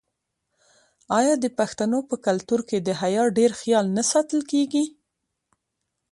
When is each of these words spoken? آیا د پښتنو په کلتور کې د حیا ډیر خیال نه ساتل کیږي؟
آیا 1.19 1.35
د 1.43 1.45
پښتنو 1.57 1.99
په 2.09 2.15
کلتور 2.25 2.59
کې 2.69 2.77
د 2.87 2.89
حیا 3.01 3.23
ډیر 3.37 3.51
خیال 3.59 3.85
نه 3.97 4.03
ساتل 4.11 4.39
کیږي؟ 4.51 4.85